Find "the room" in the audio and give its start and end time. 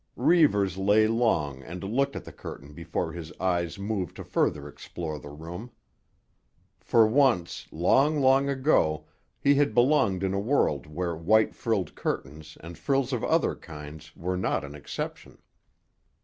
5.19-5.69